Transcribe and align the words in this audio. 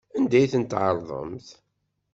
Anda 0.17 0.35
ay 0.39 0.49
ten-tɛerḍemt? 0.53 1.47